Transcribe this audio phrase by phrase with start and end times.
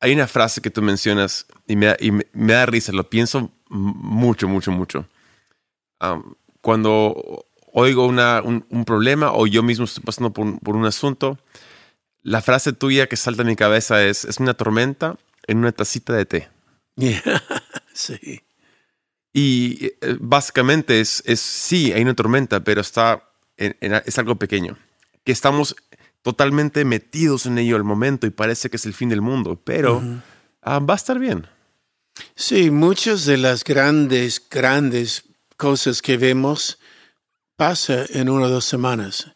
[0.00, 3.50] hay una frase que tú mencionas y me, da, y me, da risa, lo pienso
[3.68, 5.06] mucho, mucho, mucho.
[6.60, 11.38] cuando oigo una, un, problema o yo mismo estoy pasando por, por, un asunto,
[12.22, 15.16] la frase tuya que salta en mi cabeza es, es una tormenta
[15.46, 16.48] en una tacita de té.
[17.92, 18.42] sí.
[19.32, 23.24] Y eh, básicamente es, es, sí, hay una tormenta, pero está
[23.58, 24.78] es algo pequeño.
[25.24, 25.76] Que estamos
[26.22, 30.02] totalmente metidos en ello al momento y parece que es el fin del mundo, pero
[30.62, 31.46] ah, va a estar bien.
[32.34, 35.24] Sí, muchas de las grandes, grandes
[35.56, 36.78] cosas que vemos
[37.56, 39.32] pasa en una o dos semanas.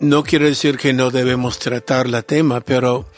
[0.00, 3.08] no quiero decir que no debemos tratar la tema, pero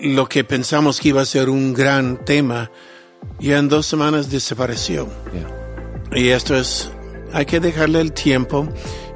[0.00, 2.70] lo que pensamos que iba a ser un gran tema,
[3.38, 5.08] ya en dos semanas desapareció.
[6.12, 6.90] Y esto es,
[7.32, 8.68] hay que dejarle el tiempo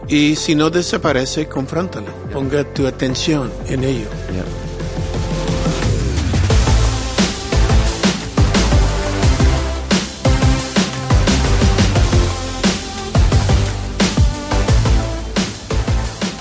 [0.09, 2.13] y si no desaparece, confróntalo.
[2.33, 4.09] Ponga tu atención en ello.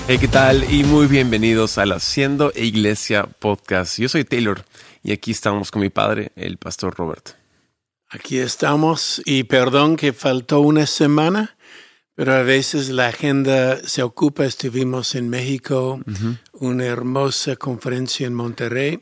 [0.06, 0.70] Hey, ¿qué tal?
[0.70, 3.98] Y muy bienvenidos al Haciendo Iglesia Podcast.
[3.98, 4.62] Yo soy Taylor
[5.02, 7.30] y aquí estamos con mi padre, el pastor Robert.
[8.10, 11.53] Aquí estamos y perdón que faltó una semana
[12.14, 14.44] pero a veces la agenda se ocupa.
[14.44, 16.00] Estuvimos en México,
[16.52, 19.00] una hermosa conferencia en Monterrey,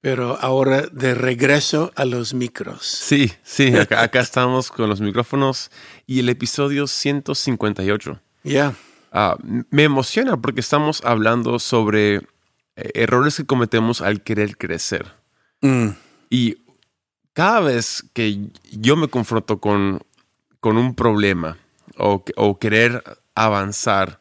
[0.00, 2.86] pero ahora de regreso a los micros.
[2.86, 5.70] Sí, sí, acá, estamos con los micrófonos
[6.06, 8.20] y el episodio 158.
[8.44, 8.74] Ya.
[9.10, 9.36] Ah,
[9.70, 12.22] me emociona porque estamos hablando sobre eh,
[12.94, 15.06] errores que cometemos al querer crecer.
[15.60, 15.88] Mm.
[16.30, 16.58] Y
[17.32, 20.02] cada vez que yo me confronto con,
[20.60, 21.58] con un problema,
[21.98, 23.02] o, querer
[23.34, 24.20] avanzar,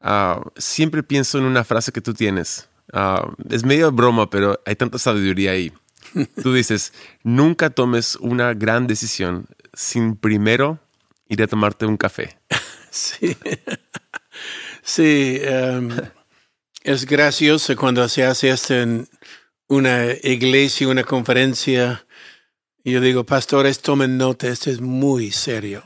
[0.00, 2.68] ah, siempre pienso en una frase que tú tienes.
[2.92, 5.72] Ah, es medio broma, pero hay tanta sabiduría ahí.
[6.42, 10.78] Tú dices, nunca tomes una gran decisión sin primero
[11.28, 12.38] ir a tomarte un café.
[12.90, 13.36] Sí,
[14.82, 15.38] sí.
[15.42, 15.90] Em,
[16.82, 19.06] es gracioso cuando se hace esto en
[19.68, 22.06] una iglesia, una conferencia.
[22.82, 25.84] Yo digo, pastores, tomen nota, esto es muy serio.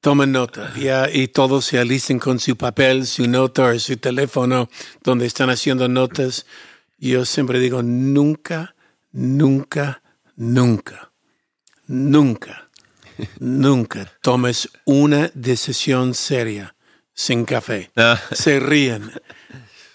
[0.00, 4.70] Tomen nota, ya, y todos se alisten con su papel, su nota o su teléfono,
[5.02, 6.46] donde están haciendo notas.
[6.98, 8.76] Yo siempre digo, nunca,
[9.10, 10.02] nunca,
[10.36, 11.10] nunca,
[11.88, 12.68] nunca,
[13.40, 16.76] nunca tomes una decisión seria
[17.12, 17.90] sin café.
[17.96, 18.20] Ah.
[18.30, 19.10] Se ríen.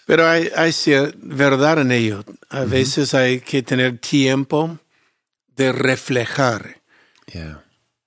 [0.06, 0.74] Pero hay, hay
[1.16, 2.26] verdad en ello.
[2.50, 4.80] A veces hay que tener tiempo
[5.56, 6.82] de reflejar.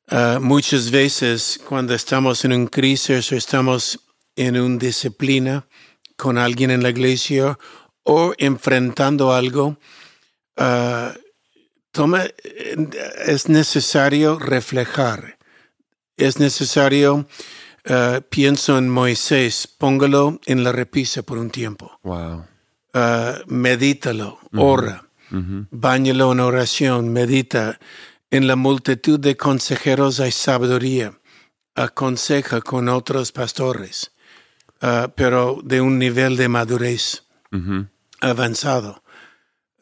[0.08, 3.98] Ah, muchas veces cuando estamos en un crisis o estamos
[4.36, 5.66] en una disciplina
[6.16, 7.58] con alguien en la iglesia
[8.04, 9.78] o enfrentando algo,
[10.56, 11.12] ah,
[11.90, 12.24] toma,
[13.26, 15.38] es necesario reflejar.
[16.16, 17.26] Es necesario,
[17.90, 21.98] uh, pienso en Moisés, póngalo en la repisa por un tiempo.
[22.02, 22.46] Wow.
[23.48, 25.10] medítalo, ora,
[25.70, 27.78] bañalo en oración, medita.
[28.30, 31.18] En la multitud de consejeros hay sabiduría.
[31.74, 34.12] Aconseja con otros pastores,
[34.80, 37.24] ah, pero de un nivel de madurez
[38.20, 39.02] avanzado.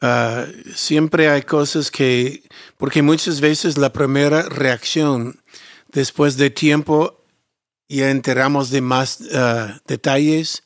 [0.01, 0.45] Ah,
[0.75, 2.43] siempre hay cosas que,
[2.77, 5.41] porque muchas veces la primera reacción,
[5.87, 7.23] después de tiempo,
[7.87, 10.63] ya enteramos de más ah, detalles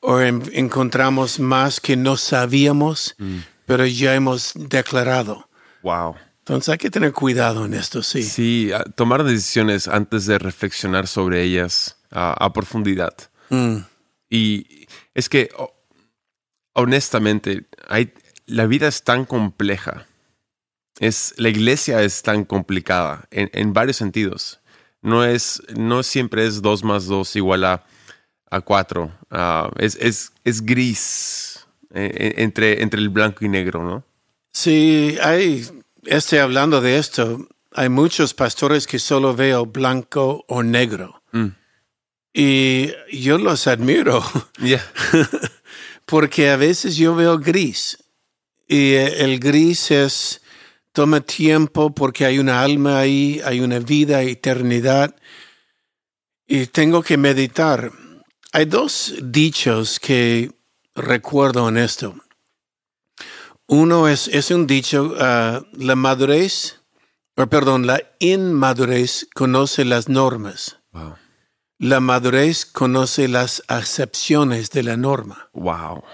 [0.00, 3.38] o encontramos más que no sabíamos, mm.
[3.64, 5.48] pero ya hemos declarado.
[5.82, 6.16] Wow.
[6.44, 8.22] Entonces hay que tener cuidado en esto, sí.
[8.22, 13.14] Sí, tomar decisiones antes de reflexionar sobre ellas a profundidad.
[13.48, 13.78] Mm.
[14.28, 15.48] Y es que,
[16.74, 18.12] honestamente, hay,
[18.44, 20.06] la vida es tan compleja.
[20.98, 24.60] Es, la iglesia es tan complicada en, varios sentidos.
[25.00, 27.84] No, es, no siempre es dos más dos igual a,
[28.50, 29.12] a cuatro.
[29.30, 34.04] Ah, es, es, es, gris eh, eh, entre, entre el blanco y negro, ¿no?
[34.52, 35.66] Sí, hay
[36.06, 41.22] este, hablando de esto, hay muchos pastores que solo veo blanco o negro.
[41.32, 41.48] Mm.
[42.32, 44.22] Y yo los admiro.
[46.04, 47.98] Porque a veces yo veo gris.
[48.68, 50.40] Y el gris es,
[50.92, 55.14] toma tiempo porque hay una alma ahí, hay una vida, eternidad.
[56.46, 57.90] Y tengo que meditar.
[58.52, 60.52] Hay dos dichos que
[60.94, 62.14] recuerdo en esto.
[63.66, 66.80] Uno es, es un dicho, uh, la madurez,
[67.36, 70.78] o perdón, la inmadurez conoce las normas.
[71.78, 75.48] La madurez conoce las acepciones de la norma.
[75.52, 76.04] Wow.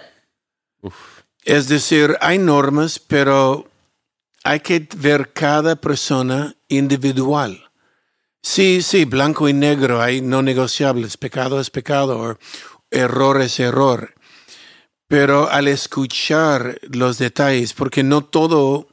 [1.45, 3.69] Es decir, hay normas, pero
[4.45, 7.71] hay que ver cada persona individual.
[8.43, 12.39] Sí, sí, blanco y negro, hay no negociables, pecado es pecado, o
[12.91, 14.15] error es error.
[15.11, 18.87] Pero al escuchar los detalles, porque no todo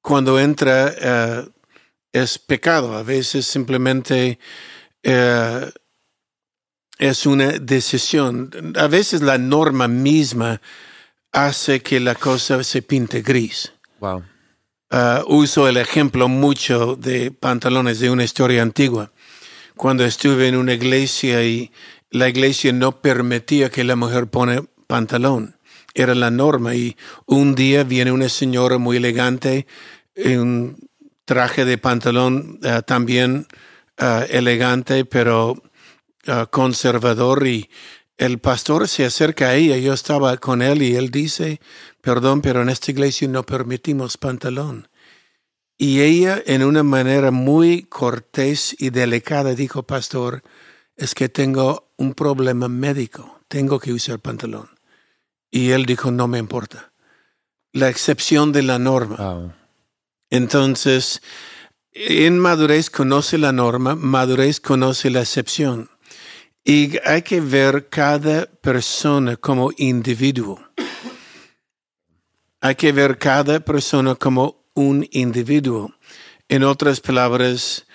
[0.00, 1.48] cuando entra eh,
[2.12, 4.38] es pecado, a veces simplemente
[5.02, 5.72] eh,
[6.96, 8.72] es una decisión.
[8.76, 10.60] A veces la norma misma
[11.32, 13.72] hace que la cosa se pinte gris.
[13.98, 14.22] Wow.
[14.92, 19.10] Uh, uso el ejemplo mucho de pantalones de una historia antigua.
[19.76, 21.72] Cuando estuve en una iglesia y
[22.10, 25.56] la iglesia no permitía que la mujer pone pantalón.
[25.94, 26.74] Era la norma.
[26.74, 26.96] Y
[27.26, 29.68] un día viene una señora muy elegante
[30.16, 30.88] en un
[31.24, 33.46] traje de pantalón uh, también
[34.00, 35.62] uh, elegante, pero
[36.50, 37.46] conservador.
[37.46, 37.70] Y
[38.18, 39.78] el pastor se acerca a ella.
[39.78, 41.60] Yo estaba con él y él dice,
[42.02, 44.88] perdón, pero en esta iglesia no permitimos pantalón.
[45.78, 50.42] Y ella, en una manera muy cortés y delicada, dijo, pastor,
[50.96, 54.77] es que tengo un problema médico, tengo que usar pantalón.
[55.50, 56.92] Y él dijo, no me importa.
[57.72, 59.54] La excepción de la norma.
[60.30, 61.22] Entonces,
[61.92, 65.90] en madurez conoce la norma, madurez conoce la excepción.
[66.64, 70.60] Y hay que ver cada persona como individuo.
[72.60, 75.94] Hay que ver cada persona como un individuo.
[76.48, 77.86] En otras palabras,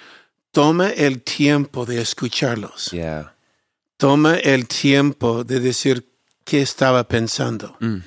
[0.51, 2.91] toma el tiempo de escucharlos.
[2.91, 3.35] Yeah.
[3.97, 6.12] Toma el tiempo de decir
[6.45, 7.75] qué estaba pensando.
[7.79, 7.97] Mm.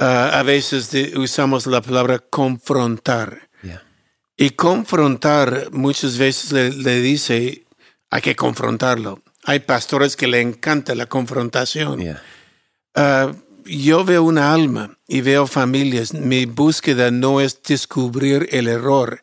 [0.00, 3.48] Uh, a veces de- usamos la palabra confrontar.
[3.62, 3.82] Yeah.
[4.36, 7.64] Y confrontar muchas veces le, le dice,
[8.10, 9.22] hay que confrontarlo.
[9.44, 11.98] Hay pastores que le encanta la confrontación.
[12.00, 12.22] Yeah.
[12.94, 13.32] Ah,
[13.64, 16.14] yo veo una alma y veo familias.
[16.14, 19.20] Mi búsqueda no es descubrir el error.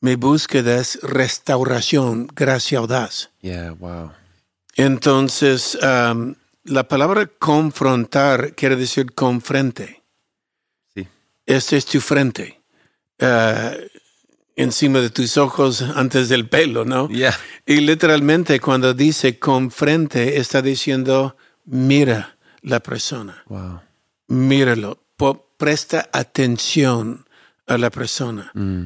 [0.00, 3.30] Mi búsqueda es restauración, gracia audaz.
[3.42, 3.72] Yeah.
[3.72, 4.12] Wow.
[4.76, 5.76] Entonces,
[6.66, 10.02] la palabra confrontar quiere decir con frente.
[10.94, 11.06] Sí.
[11.46, 12.60] Este es tu frente.
[13.20, 13.72] Ah,
[14.56, 17.08] encima de tus ojos, antes del pelo, ¿no?
[17.08, 17.36] Yeah.
[17.66, 23.80] Y literalmente cuando dice con frente, está diciendo, mira la persona, Wow.
[24.28, 24.98] míralo,
[25.56, 27.26] presta atención
[27.66, 28.50] a la persona.
[28.54, 28.84] Mm.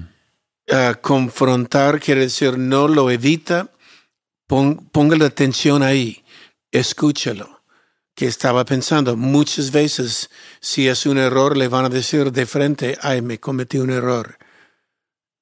[0.72, 3.70] Ah, confrontar quiere decir no lo evita,
[4.46, 6.22] pon, póngale atención ahí,
[6.70, 7.59] escúchalo.
[8.20, 10.28] Que estaba pensando, muchas veces,
[10.60, 14.36] si es un error, le van a decir de frente, ay, me cometí un error.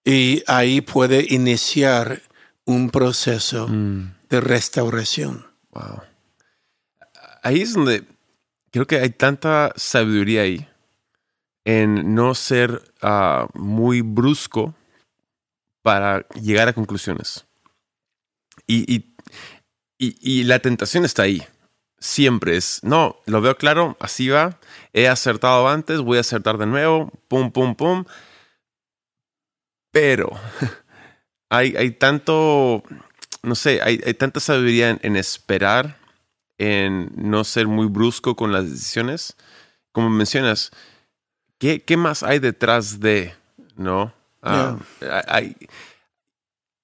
[0.04, 2.22] Y ahí puede iniciar
[2.66, 4.14] un proceso Mm.
[4.30, 5.44] de restauración.
[5.72, 6.02] Wow.
[7.42, 8.04] Ahí es donde
[8.70, 10.68] creo que hay tanta sabiduría ahí
[11.64, 14.72] en no ser ah, muy brusco
[15.82, 17.44] para llegar a conclusiones.
[18.68, 19.16] Y, y-
[19.98, 21.42] y- y la tentación está ahí.
[22.00, 24.58] Siempre es, no, lo veo claro, así va,
[24.92, 28.04] he acertado antes, voy a acertar de nuevo, pum, pum, pum.
[29.90, 30.30] Pero
[31.50, 32.82] hay, hay tanto,
[33.42, 35.98] no sé, hay, hay tanta sabiduría en, en esperar,
[36.58, 39.36] en no ser muy brusco con las decisiones.
[39.92, 40.70] Como mencionas,
[41.58, 43.34] ¿qué, qué más hay detrás de,
[43.76, 44.12] no?
[44.42, 44.76] Ah,
[45.26, 45.56] hay,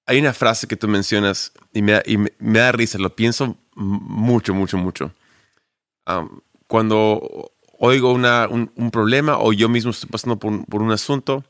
[0.05, 3.15] hay una frase que tú mencionas y me, da- y me, me da risa, lo
[3.15, 5.11] pienso mucho, mucho, mucho.
[6.05, 10.81] Am, cuando oigo una, un, un problema o yo mismo estoy pasando por, un- por
[10.81, 11.43] un asunto,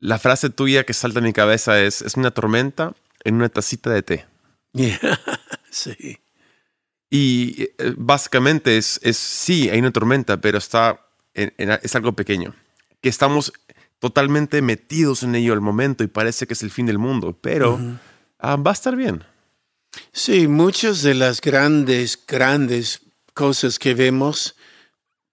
[0.00, 3.90] la frase tuya que salta a mi cabeza es, es una tormenta en una tacita
[3.90, 4.26] de té.
[4.72, 4.98] Yeah.
[5.70, 6.18] sí.
[7.08, 11.00] Y eh, básicamente es, es, sí, hay una tormenta, pero está
[11.34, 12.54] en- en- es algo pequeño.
[13.00, 13.52] Que estamos
[13.98, 17.78] totalmente metidos en ello al momento y parece que es el fin del mundo, pero
[18.38, 19.24] ah, va a estar bien.
[20.12, 23.00] Sí, muchas de las grandes, grandes
[23.34, 24.54] cosas que vemos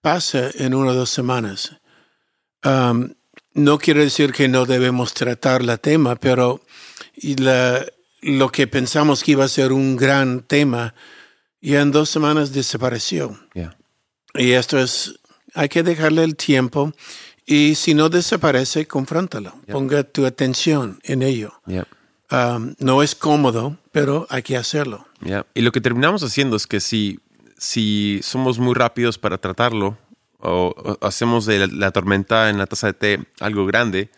[0.00, 1.72] pasa en una o dos semanas.
[2.64, 3.14] Um,
[3.54, 6.60] no quiere decir que no debemos tratar la tema, pero
[7.22, 7.84] la-
[8.20, 10.94] lo que pensamos que iba a ser un gran tema,
[11.60, 13.38] ya en dos semanas desapareció.
[13.54, 13.76] Yeah.
[14.34, 15.14] Y esto es,
[15.54, 16.92] hay que dejarle el tiempo
[17.46, 19.54] y si no desaparece, confróntalo.
[19.70, 21.52] Ponga tu atención en ello.
[21.66, 21.86] Yeah.
[22.56, 25.06] Um, no es cómodo, pero hay que hacerlo.
[25.24, 25.46] Yeah.
[25.54, 27.20] Y lo que terminamos haciendo es que si,
[27.58, 29.96] si somos muy rápidos para tratarlo
[30.38, 34.10] o, o hacemos de la, la tormenta en la taza de té algo grande,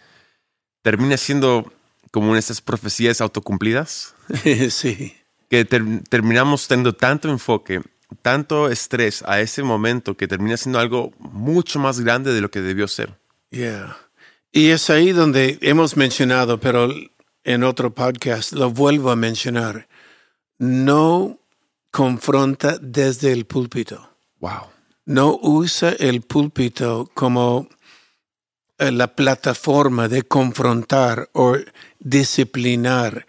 [0.82, 1.72] termina siendo
[2.10, 4.14] como en estas profecías autocumplidas
[4.70, 5.14] sí.
[5.50, 7.82] que ter- terminamos teniendo tanto enfoque
[8.22, 12.60] tanto estrés a ese momento que termina siendo algo mucho más grande de lo que
[12.60, 13.18] debió ser.
[13.50, 13.96] Yeah.
[14.52, 16.88] Y es ahí donde hemos mencionado, pero
[17.46, 19.88] en otro podcast lo vuelvo a mencionar.
[20.58, 21.38] No
[21.92, 24.10] confronta desde el púlpito.
[24.40, 24.64] Wow.
[25.04, 27.68] No usa el púlpito como
[28.78, 31.56] eh, la plataforma de confrontar o
[32.00, 33.26] disciplinar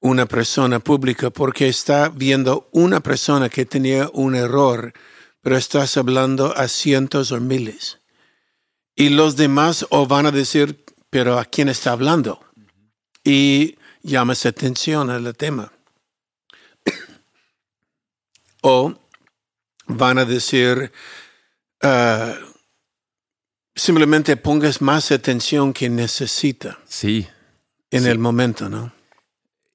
[0.00, 4.94] una persona pública porque está viendo una persona que tenía un error,
[5.42, 7.98] pero estás hablando a cientos o miles.
[8.96, 12.40] Y los demás o van a decir, pero ¿a quién está hablando?
[13.24, 15.72] Y llamas atención al tema.
[18.62, 18.94] o
[19.86, 20.92] van a decir,
[21.82, 22.34] ah,
[23.74, 26.78] simplemente pongas más atención que necesita.
[26.86, 27.26] Sí.
[27.90, 28.08] En Sí.
[28.08, 28.92] el momento, ¿no?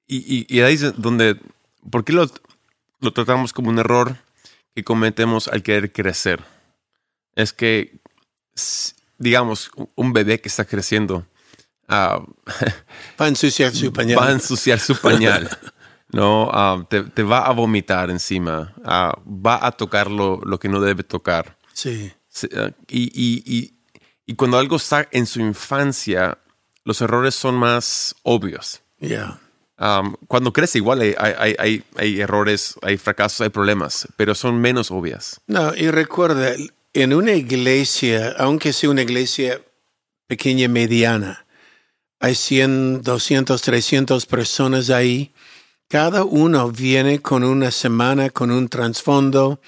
[0.06, 1.38] Y, y, y ahí es donde,
[1.90, 2.28] ¿por qué lo,
[3.00, 4.16] lo tratamos como un error
[4.74, 6.42] que cometemos al querer crecer?
[7.34, 8.00] Es que,
[9.18, 11.26] digamos, un bebé que está creciendo
[11.88, 12.20] ah,
[13.20, 14.18] Va a ensuciar su pañal.
[14.20, 15.48] va a ensuciar su pañal,
[16.10, 16.50] ¿no?
[16.52, 20.80] Ah, te, te va a vomitar encima, ah, va a tocar lo, lo que no
[20.80, 21.56] debe tocar.
[21.72, 22.12] Sí,
[22.88, 23.74] y, y- y-
[24.26, 26.38] y cuando algo está en su infancia,
[26.84, 28.82] los errores son más obvios.
[29.80, 34.34] Um, cuando crece igual hay, hay- hay- hay- hay errores, hay fracasos, hay problemas, pero
[34.34, 35.40] son menos obvias.
[35.46, 36.52] No, y recuerda,
[36.94, 39.60] en una iglesia, aunque sea una iglesia
[40.26, 41.46] pequeña, mediana,
[42.20, 45.32] hay 100, 200, 300 personas ahí.
[45.88, 49.60] Cada uno viene con una semana, con un trasfondo,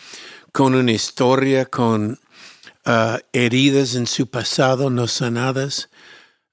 [0.53, 2.19] con una historia, con
[2.85, 5.89] ah, heridas en su pasado no sanadas.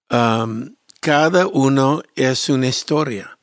[0.10, 3.38] Um, cada uno es una historia.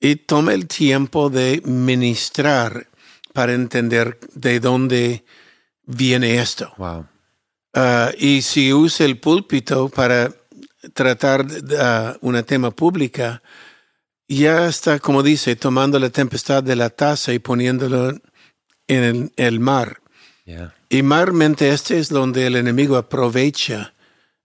[0.00, 2.86] Y toma el tiempo de ministrar
[3.32, 5.24] para entender de dónde
[5.84, 6.72] viene esto.
[6.76, 7.06] Wow.
[7.74, 10.32] Ah, y si usa el púlpito para
[10.92, 11.46] tratar
[12.20, 13.42] una tema pública,
[14.28, 18.10] ya está, como dice, tomando la tempestad de la taza y poniéndolo
[18.86, 20.00] en el, el mar.
[20.44, 20.74] Yeah.
[20.88, 23.94] Y mayormente este es donde el enemigo aprovecha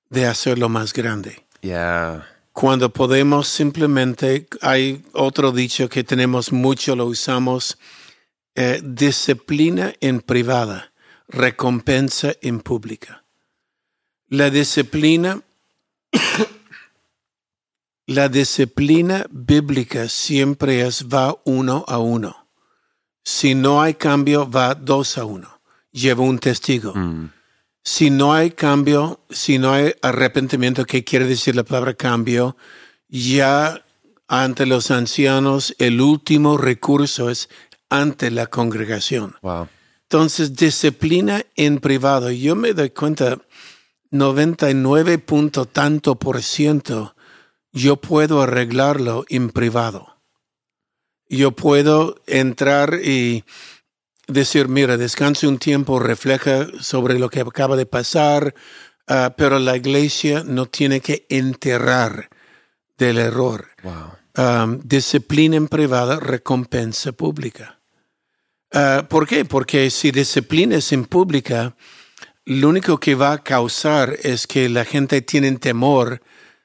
[0.10, 1.46] de hacerlo más grande.
[1.62, 2.28] Yeah.
[2.54, 7.78] Cuando podemos simplemente, hay otro dicho que tenemos mucho, lo usamos,
[8.56, 10.94] eh, disciplina en privada,
[11.28, 13.24] recompensa en pública.
[14.28, 15.42] La disciplina,
[18.08, 22.48] la disciplina bíblica siempre es va uno a uno.
[23.24, 25.62] Si no hay cambio, va dos a uno.
[25.92, 26.94] Lleva un testigo.
[26.94, 27.30] Mm.
[27.84, 32.56] Si no hay cambio, si no hay arrepentimiento, ¿qué quiere decir la palabra cambio?
[33.10, 33.84] Ya
[34.28, 37.50] ante los ancianos, el último recurso es
[37.90, 39.36] ante la congregación.
[39.42, 39.68] Wow.
[40.04, 42.32] Entonces, disciplina en privado.
[42.32, 43.40] Yo me doy cuenta,
[44.14, 47.16] 99 punto tanto por ciento,
[47.72, 50.18] yo puedo arreglarlo en privado.
[51.28, 53.44] Yo puedo entrar y
[54.28, 58.54] decir, mira, descanse un tiempo, refleja sobre lo que acaba de pasar,
[59.08, 62.30] ah, pero la iglesia no tiene que enterrar
[63.00, 63.70] del error.
[63.82, 64.12] Wow.
[64.36, 67.80] Um, disciplina en privada, recompensa pública.
[68.72, 69.44] Ah, ¿Por qué?
[69.44, 71.76] Porque si disciplina es en pública,
[72.46, 76.22] lo único que va a causar es que la gente tiene temor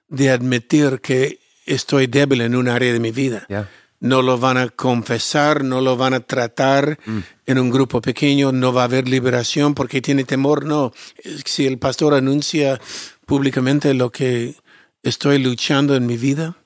[0.09, 3.69] de admitir que estoy débil en un área de mi vida Yeah.
[4.01, 6.99] no lo van a confesar, no lo van a tratar
[7.47, 10.65] en un grupo pequeño, no va a haber liberación porque tiene temor.
[10.65, 10.93] No,
[11.45, 12.81] si el pastor anuncia
[13.27, 14.55] públicamente lo que
[15.03, 16.57] estoy luchando en mi vida,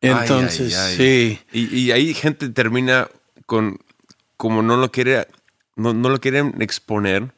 [0.00, 0.96] entonces ay, ay.
[0.96, 3.08] sí, Y, y ahí gente termina
[3.46, 3.78] con,
[4.36, 5.28] como no lo quiere,
[5.76, 7.32] no, no lo quieren exponer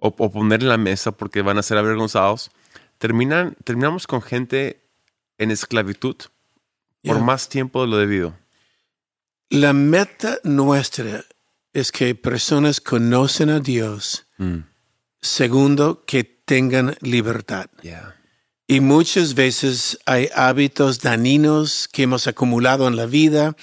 [0.00, 2.50] o, o poner en la mesa porque van a ser avergonzados,
[2.98, 4.80] terminan, terminamos con gente
[5.38, 6.16] en esclavitud
[7.02, 7.24] por Yeah.
[7.24, 8.34] más tiempo de lo debido.
[9.48, 11.24] la meta nuestra
[11.72, 14.26] es que personas conocen a Dios.
[14.36, 14.58] Mm.
[15.22, 17.70] Segundo, que tengan libertad.
[17.82, 18.16] Yeah.
[18.66, 23.56] Y muchas veces hay hábitos dañinos que hemos acumulado en la vida.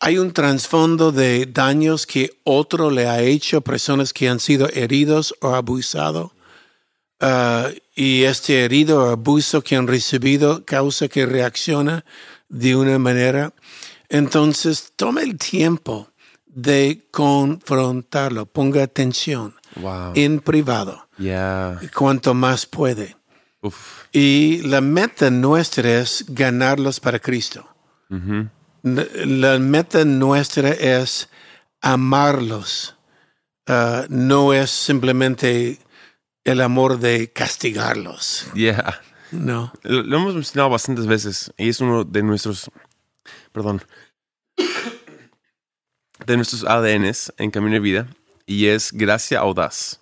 [0.00, 5.34] Hay un trasfondo de daños que otro le ha hecho, personas que han sido heridos
[5.40, 6.32] o abusados.
[7.18, 12.04] Ah, y este herido o abuso que han recibido causa que reacciona
[12.50, 13.54] de una manera.
[14.10, 16.10] Entonces, tome el tiempo
[16.46, 18.46] de confrontarlo.
[18.46, 20.12] Ponga atención Wow.
[20.14, 21.80] en privado, Yeah.
[21.96, 23.16] cuanto más puede.
[23.62, 24.04] Uf.
[24.12, 27.66] Y la meta nuestra es ganarlos para Cristo.
[28.10, 28.50] N-
[28.86, 31.28] La meta nuestra es
[31.80, 32.96] amarlos
[33.68, 35.78] uh, no es simplemente
[36.44, 38.46] el amor de castigarlos.
[38.54, 39.00] Yeah.
[39.32, 39.72] No.
[39.82, 42.70] Lo, lo hemos mencionado bastantes veces y es uno de nuestros,
[43.52, 43.82] perdón,
[46.24, 48.08] de nuestros ADNs en Camino de Vida
[48.46, 50.00] y es gracia audaz.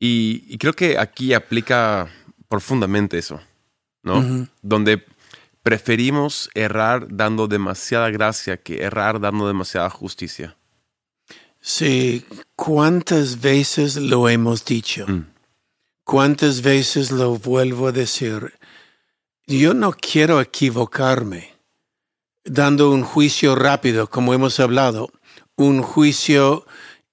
[0.00, 2.10] Y, y creo que aquí aplica
[2.48, 3.40] profundamente eso,
[4.02, 4.48] ¿no?
[4.60, 5.06] Donde
[5.62, 10.56] preferimos errar dando demasiada gracia que errar dando demasiada justicia.
[11.60, 12.24] Sí,
[12.56, 15.06] ¿cuántas veces lo hemos dicho?
[15.06, 15.26] Mm.
[16.04, 18.54] ¿Cuántas veces lo vuelvo a decir?
[19.46, 21.54] Yo no quiero equivocarme
[22.44, 25.10] dando un juicio rápido, como hemos hablado,
[25.54, 26.66] un juicio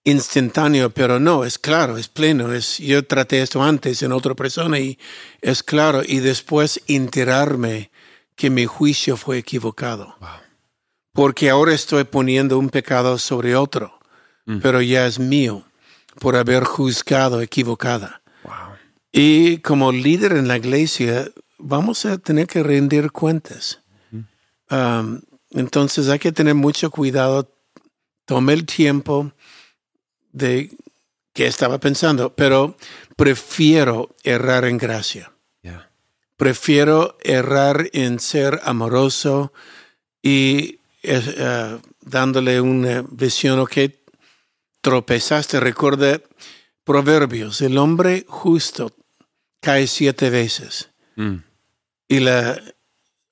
[0.04, 2.54] instantáneo, pero no, es claro, es pleno.
[2.54, 4.98] Es, yo traté esto antes en otra persona y
[5.42, 7.92] es claro, y después enterarme
[8.40, 10.16] que mi juicio fue equivocado.
[10.22, 10.30] Wow.
[11.12, 14.00] Porque ahora estoy poniendo un pecado sobre otro,
[14.46, 14.60] Mm.
[14.62, 15.66] pero ya es mío
[16.22, 18.22] por haber juzgado equivocada.
[18.46, 18.78] Wow.
[19.12, 23.82] Y como líder en la iglesia, vamos a tener que rendir cuentas.
[24.72, 25.20] Um,
[25.52, 27.52] entonces hay que tener mucho cuidado.
[28.26, 29.34] Tome el tiempo
[30.32, 30.72] de
[31.34, 32.78] que estaba pensando, pero
[33.18, 35.34] prefiero errar en gracia.
[36.40, 39.52] Prefiero errar en ser amoroso
[40.22, 43.74] y eh, dándole una visión, ok,
[44.80, 45.60] tropezaste.
[45.60, 46.22] Recuerda
[46.86, 48.96] Proverbios, el hombre justo
[49.60, 51.44] cae siete veces Mm.
[52.08, 52.58] y la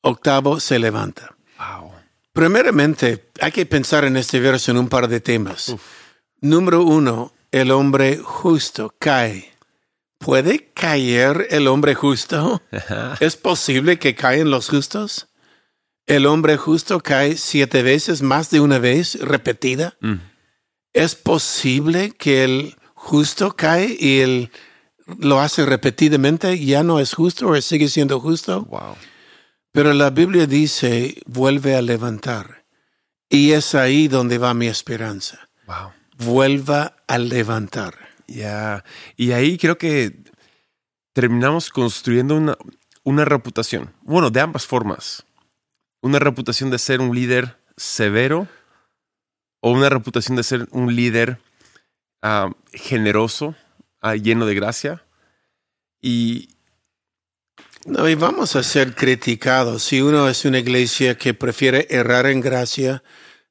[0.02, 1.34] octavo se levanta.
[1.58, 1.94] Wow.
[2.34, 5.70] Primeramente, hay que pensar en este verso en un par de temas.
[5.70, 5.82] Uf.
[6.42, 9.54] Número uno, el hombre justo cae.
[10.18, 12.62] ¿Puede caer el hombre justo?
[13.20, 15.28] ¿Es posible que caen los justos?
[16.06, 19.98] El hombre justo cae siete veces, más de una vez, repetida.
[20.00, 20.16] Mm.
[20.94, 24.52] ¿Es posible que el justo cae y él
[25.20, 26.58] lo hace repetidamente?
[26.66, 28.64] ¿Ya no es justo o sigue siendo justo?
[28.66, 28.96] Wow.
[29.72, 32.66] Pero la Biblia dice, vuelve a levantar.
[33.30, 35.50] Y es ahí donde va mi esperanza.
[35.68, 35.92] Wow.
[36.18, 38.07] Vuelva a levantar.
[38.28, 38.84] Ya.
[39.16, 40.20] Y ahí creo que
[41.14, 42.58] terminamos construyendo una,
[43.04, 43.94] una reputación.
[44.02, 45.26] Bueno, de ambas formas.
[46.02, 48.48] Una reputación de ser un líder severo
[49.62, 51.40] o una reputación de ser un líder
[52.22, 53.56] ah, generoso,
[54.02, 55.04] ah, lleno de gracia.
[56.02, 56.50] Y
[57.86, 59.84] No, y vamos a ser criticados.
[59.84, 63.02] Si uno es una iglesia que prefiere errar en gracia,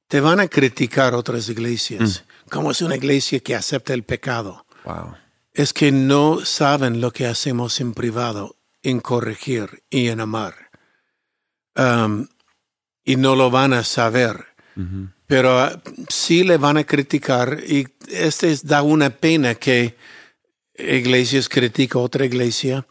[0.08, 2.24] te van a criticar otras iglesias.
[2.50, 4.65] Como es una iglesia que acepta el pecado.
[4.86, 5.14] Wow.
[5.52, 10.54] Es que no saben lo que hacemos en privado, en corregir y en amar.
[11.76, 12.28] Um,
[13.04, 14.46] y no lo van a saber.
[15.26, 19.96] Pero ah, sí le van a criticar y este es- da una pena que
[20.78, 22.86] iglesias critican a otra iglesia,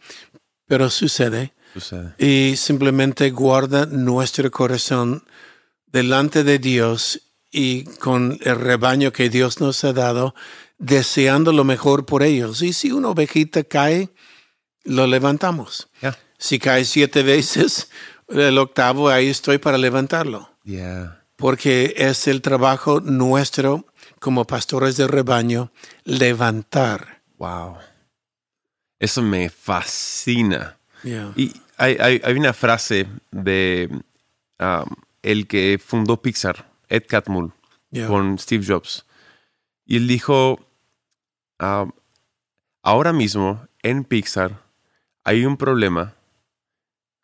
[0.66, 2.14] pero sucede Sucede.
[2.18, 5.22] y simplemente guarda nuestro corazón
[5.86, 7.20] delante de Dios
[7.52, 10.34] y con el rebaño que Dios nos ha dado,
[10.78, 12.62] deseando lo mejor por ellos.
[12.62, 14.10] Y si una ovejita cae,
[14.84, 15.88] lo levantamos.
[16.38, 17.88] Si cae siete veces,
[18.28, 21.22] el octavo ahí estoy para levantarlo Yeah.
[21.36, 23.86] porque es el trabajo nuestro
[24.20, 25.70] como pastores de rebaño
[26.04, 27.22] levantar.
[27.38, 27.76] Wow.
[28.98, 30.76] Eso me fascina.
[31.02, 31.32] Yeah.
[31.36, 33.88] Y hay, hay- hay una frase de
[34.58, 34.84] um,
[35.22, 37.52] el que fundó Pixar, Ed Catmull,
[38.08, 39.06] con Steve Jobs.
[39.86, 40.65] Y él dijo,
[42.82, 44.62] ahora mismo en Pixar
[45.24, 46.14] hay un problema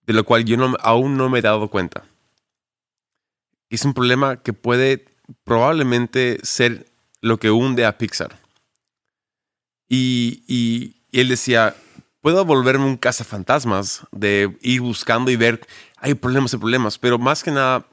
[0.06, 2.04] de lo cual yo no- aún no me he dado cuenta.
[3.70, 5.04] Es un problema que puede
[5.44, 6.86] probablemente ser
[7.20, 8.38] lo que hunde a Pixar.
[9.88, 11.76] Y, él decía,
[12.20, 15.60] puedo volverme un cazafantasmas de ir buscando y ver,
[15.98, 17.86] hay problemas y problemas, pero más que nada,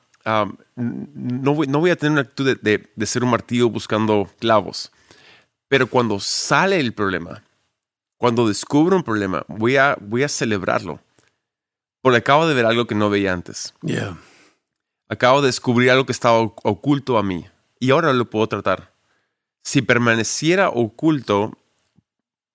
[0.75, 4.29] no, voy, no voy a tener una actitud de, de- de ser un martillo buscando
[4.39, 4.91] clavos.
[5.69, 7.43] Pero cuando sale el problema,
[8.17, 10.99] cuando descubro un problema, voy a, voy a celebrarlo.
[12.01, 13.73] Porque acabo de ver algo que no veía antes.
[13.81, 14.17] Yeah.
[15.07, 17.45] Acabo de descubrir algo que estaba oc- oculto a mí
[17.79, 18.91] y ahora lo puedo tratar.
[19.63, 21.57] Si permaneciera oculto,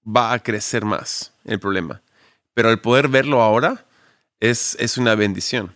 [0.06, 2.02] va a crecer más el problema.
[2.52, 3.86] Pero al poder verlo ahora
[4.40, 5.74] es, es una bendición.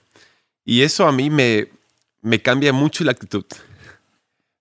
[0.64, 1.68] Y eso a mí me,
[2.20, 3.44] me cambia mucho la actitud.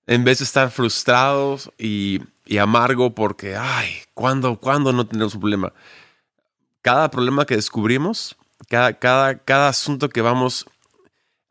[0.06, 5.42] En vez de estar frustrado y, y amargo porque, ay, ¿cuándo, ¿cuándo no tenemos un
[5.42, 5.74] problema?
[6.82, 8.36] Cada problema que descubrimos,
[8.70, 10.66] cada, cada, cada asunto que vamos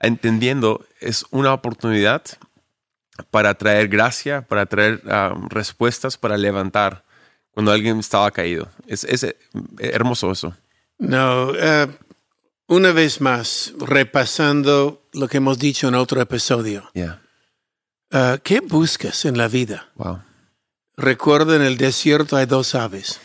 [0.01, 2.23] entendiendo es una oportunidad
[3.31, 7.05] para traer gracia, para traer um, respuestas, para levantar
[7.51, 8.69] cuando alguien estaba caído.
[8.87, 9.37] Es, es eh,
[9.79, 10.55] hermoso eso.
[10.99, 11.93] No, uh,
[12.69, 16.91] una vez más, repasando lo que hemos dicho en otro episodio.
[16.95, 17.23] Yeah.
[18.13, 19.89] Uh, ¿Qué buscas en la vida?
[19.95, 20.21] Wow.
[20.97, 23.21] Recuerda, en el desierto hay dos aves,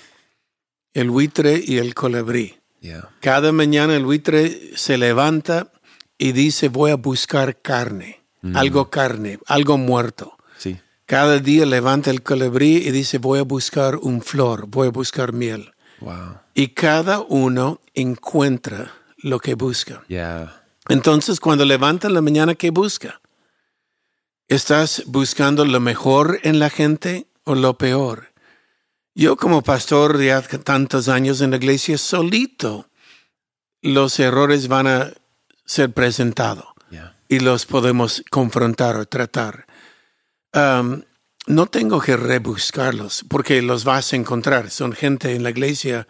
[0.94, 2.58] el buitre y el colibrí.
[2.82, 3.10] Yeah.
[3.22, 5.72] Cada mañana el buitre se levanta
[6.18, 8.22] y dice, voy a buscar carne,
[8.54, 10.36] algo carne, algo muerto.
[10.58, 10.80] Sí.
[11.06, 15.32] Cada día levanta el colibrí y dice, voy a buscar un flor, voy a buscar
[15.32, 15.72] miel.
[16.02, 16.40] Wow.
[16.54, 20.04] Y cada uno encuentra lo que busca.
[20.08, 20.62] Yeah.
[20.90, 23.22] Entonces, cuando levanta en la mañana, ¿qué busca?
[24.48, 28.34] ¿Estás buscando lo mejor en la gente o lo peor?
[29.14, 32.88] Yo como pastor de hace tantos años en la iglesia, solito
[33.82, 35.14] los errores van a
[35.66, 37.16] ser presentados Yeah.
[37.30, 39.66] y los podemos confrontar o tratar.
[40.54, 41.04] Um,
[41.48, 44.70] no tengo que rebuscarlos porque los vas a encontrar.
[44.70, 46.08] Son gente en la iglesia,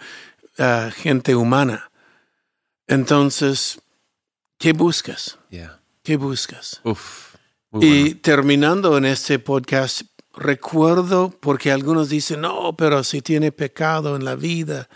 [0.58, 1.92] uh, gente humana.
[2.88, 3.80] Entonces,
[4.58, 5.38] ¿qué buscas?
[5.50, 5.80] Yeah.
[6.04, 6.82] ¿Qué buscas?
[6.84, 7.36] Uf.
[7.74, 8.20] Y bueno.
[8.22, 10.02] terminando en este podcast,
[10.34, 14.90] recuerdo, porque algunos dicen, no, pero si tiene pecado en la vida.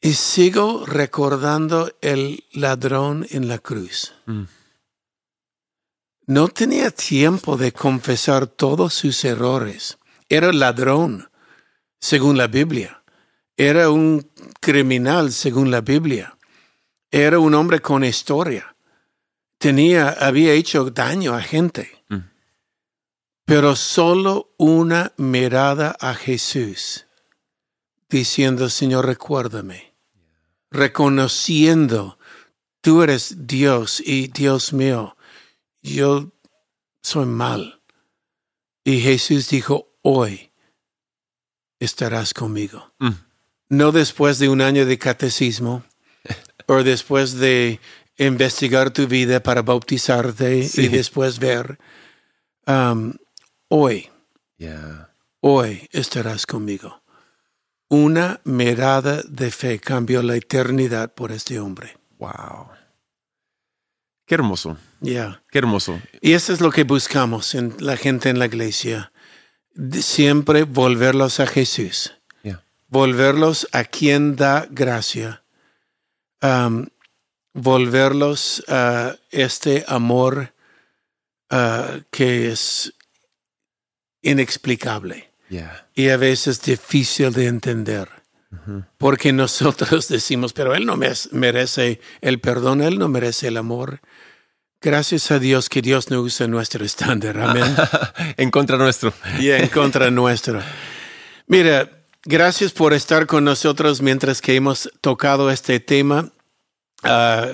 [0.00, 4.14] Y sigo recordando el ladrón en la cruz.
[4.26, 4.44] Mm.
[6.26, 9.98] No tenía tiempo de confesar todos sus errores.
[10.28, 11.30] Era ladrón,
[12.00, 13.02] según la Biblia.
[13.56, 16.36] Era un criminal, según la Biblia.
[17.10, 18.76] Era un hombre con historia.
[19.56, 21.97] Tenía, había hecho daño a gente.
[23.48, 27.06] Pero solo una mirada a Jesús,
[28.10, 29.94] diciendo, Señor, recuérdame.
[30.70, 32.18] Reconociendo,
[32.82, 35.16] tú eres Dios y Dios mío
[35.82, 36.32] yo
[37.02, 37.80] soy mal.
[38.84, 40.50] Y Jesús dijo, hoy
[41.78, 42.92] estarás conmigo.
[42.98, 43.12] Mm.
[43.70, 45.84] No después de un año de catecismo
[46.66, 47.80] o después de
[48.18, 50.82] investigar tu vida para bautizarte Sí.
[50.82, 51.78] y después ver.
[52.66, 53.14] Um,
[53.68, 54.10] hoy,
[54.58, 55.10] Yeah.
[55.40, 57.02] hoy estarás conmigo.
[57.88, 61.96] Una mirada de fe cambió la eternidad por este hombre.
[62.18, 62.68] Wow.
[64.26, 64.76] Qué hermoso.
[65.00, 65.42] Ya.
[65.50, 66.00] Qué hermoso.
[66.20, 69.12] Y eso es lo que buscamos en la gente en la iglesia.
[69.72, 72.14] De siempre volverlos a Jesús.
[72.42, 72.62] Yeah.
[72.88, 75.44] Volverlos a quien da gracia.
[76.42, 76.88] Um,
[77.54, 80.52] volverlos a este amor
[81.50, 82.92] uh, que es
[84.28, 85.86] inexplicable Yeah.
[85.94, 88.08] y a veces difícil de entender.
[88.98, 94.00] Porque nosotros decimos, pero Él no me- merece el perdón, Él no merece el amor.
[94.80, 97.38] Gracias a Dios que Dios no usa nuestro estándar.
[97.40, 97.74] Amén.
[98.36, 99.12] en contra nuestro.
[99.38, 100.60] y en contra nuestro.
[101.46, 101.90] Mira,
[102.24, 106.30] gracias por estar con nosotros mientras que hemos tocado este tema.
[107.02, 107.48] Ah,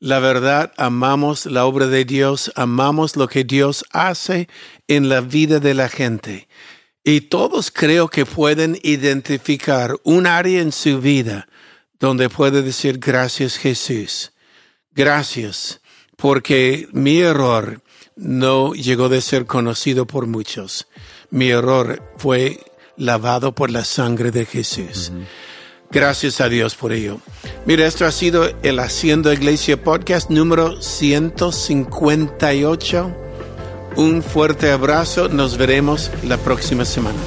[0.00, 4.48] la verdad, amamos la obra de Dios, amamos lo que Dios hace
[4.88, 6.48] en la vida de la gente.
[7.04, 11.48] Y todos creo que pueden identificar un área en su vida
[11.98, 14.32] donde puede decir gracias Jesús.
[14.92, 15.80] Gracias,
[16.16, 17.82] porque mi error
[18.16, 20.88] no llegó de ser conocido por muchos.
[21.30, 22.60] Mi error fue
[22.96, 25.12] lavado por la sangre de Jesús.
[25.92, 27.18] Gracias a Dios por ello.
[27.66, 33.16] Mira, esto ha sido el Haciendo Iglesia Podcast número 158.
[33.96, 35.28] Un fuerte abrazo.
[35.28, 37.18] Nos veremos la próxima semana.